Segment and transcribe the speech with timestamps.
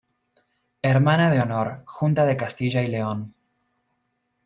[0.81, 3.35] Hermana de Honor: Junta de Castilla y León.